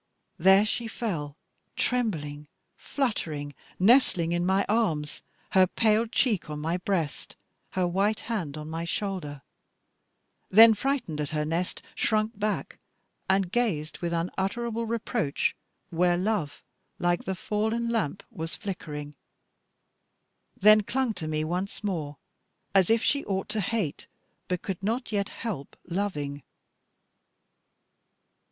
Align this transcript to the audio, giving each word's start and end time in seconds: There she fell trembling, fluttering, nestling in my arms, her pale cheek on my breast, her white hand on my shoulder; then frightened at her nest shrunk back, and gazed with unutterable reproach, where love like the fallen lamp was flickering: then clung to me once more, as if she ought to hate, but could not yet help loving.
There 0.39 0.65
she 0.65 0.87
fell 0.87 1.35
trembling, 1.75 2.47
fluttering, 2.75 3.53
nestling 3.77 4.31
in 4.31 4.47
my 4.47 4.65
arms, 4.67 5.21
her 5.51 5.67
pale 5.67 6.07
cheek 6.07 6.49
on 6.49 6.57
my 6.59 6.77
breast, 6.77 7.35
her 7.73 7.85
white 7.87 8.21
hand 8.21 8.57
on 8.57 8.67
my 8.67 8.83
shoulder; 8.83 9.43
then 10.49 10.73
frightened 10.73 11.21
at 11.21 11.29
her 11.37 11.45
nest 11.45 11.83
shrunk 11.93 12.39
back, 12.39 12.79
and 13.29 13.51
gazed 13.51 13.99
with 13.99 14.11
unutterable 14.11 14.87
reproach, 14.87 15.55
where 15.91 16.17
love 16.17 16.63
like 16.97 17.25
the 17.25 17.35
fallen 17.35 17.89
lamp 17.89 18.23
was 18.31 18.55
flickering: 18.55 19.13
then 20.59 20.81
clung 20.81 21.13
to 21.13 21.27
me 21.27 21.43
once 21.43 21.83
more, 21.83 22.17
as 22.73 22.89
if 22.89 23.03
she 23.03 23.23
ought 23.25 23.49
to 23.49 23.61
hate, 23.61 24.07
but 24.47 24.63
could 24.63 24.81
not 24.81 25.11
yet 25.11 25.29
help 25.29 25.75
loving. 25.85 26.41